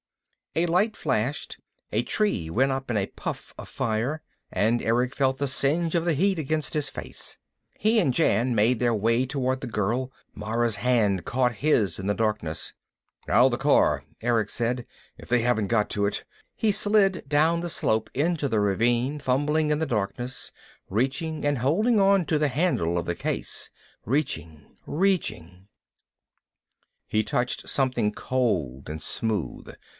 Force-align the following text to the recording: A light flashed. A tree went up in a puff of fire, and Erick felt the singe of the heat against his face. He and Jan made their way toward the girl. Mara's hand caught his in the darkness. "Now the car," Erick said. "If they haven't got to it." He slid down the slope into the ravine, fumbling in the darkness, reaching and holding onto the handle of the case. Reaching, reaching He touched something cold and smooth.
A 0.55 0.65
light 0.65 0.97
flashed. 0.97 1.59
A 1.93 2.01
tree 2.01 2.49
went 2.49 2.71
up 2.73 2.89
in 2.91 2.97
a 2.97 3.05
puff 3.05 3.53
of 3.57 3.69
fire, 3.69 4.21
and 4.51 4.81
Erick 4.81 5.15
felt 5.15 5.37
the 5.37 5.47
singe 5.47 5.95
of 5.95 6.03
the 6.03 6.15
heat 6.15 6.37
against 6.39 6.73
his 6.73 6.89
face. 6.89 7.37
He 7.77 7.99
and 7.99 8.13
Jan 8.13 8.53
made 8.53 8.79
their 8.79 8.95
way 8.95 9.25
toward 9.25 9.61
the 9.61 9.67
girl. 9.67 10.11
Mara's 10.33 10.77
hand 10.77 11.23
caught 11.23 11.57
his 11.61 11.99
in 11.99 12.07
the 12.07 12.15
darkness. 12.15 12.73
"Now 13.27 13.47
the 13.47 13.59
car," 13.59 14.03
Erick 14.21 14.49
said. 14.49 14.85
"If 15.17 15.29
they 15.29 15.41
haven't 15.43 15.67
got 15.67 15.89
to 15.91 16.07
it." 16.07 16.25
He 16.55 16.71
slid 16.71 17.23
down 17.29 17.61
the 17.61 17.69
slope 17.69 18.09
into 18.13 18.49
the 18.49 18.59
ravine, 18.59 19.19
fumbling 19.19 19.69
in 19.69 19.79
the 19.79 19.85
darkness, 19.85 20.51
reaching 20.89 21.45
and 21.45 21.59
holding 21.59 21.97
onto 21.99 22.37
the 22.39 22.49
handle 22.49 22.97
of 22.97 23.05
the 23.05 23.15
case. 23.15 23.69
Reaching, 24.03 24.75
reaching 24.87 25.67
He 27.07 27.23
touched 27.23 27.69
something 27.69 28.11
cold 28.11 28.89
and 28.89 29.01
smooth. 29.01 29.69